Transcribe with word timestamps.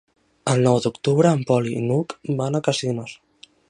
El 0.53 0.63
nou 0.67 0.77
d'octubre 0.85 1.35
en 1.39 1.45
Pol 1.51 1.71
i 1.75 1.77
n'Hug 1.91 2.19
van 2.43 2.61
a 2.63 2.67
Casinos. 2.71 3.19